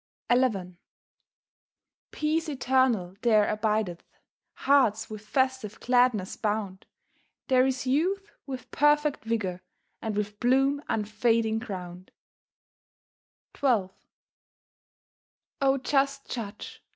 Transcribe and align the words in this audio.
XI 0.35 0.77
Peace 2.09 2.49
eternal 2.49 3.13
there 3.21 3.47
abideth, 3.47 4.03
Hearts 4.53 5.11
with 5.11 5.23
festive 5.23 5.79
gladness 5.79 6.35
bound; 6.35 6.87
There 7.49 7.67
is 7.67 7.85
youth 7.85 8.31
with 8.47 8.71
perfect 8.71 9.23
vigour, 9.25 9.61
And 10.01 10.15
with 10.17 10.39
bloom 10.39 10.81
unfading 10.89 11.59
crowned. 11.59 12.09
XII 13.55 13.89
O 15.61 15.77
just 15.77 16.27
Judge! 16.27 16.81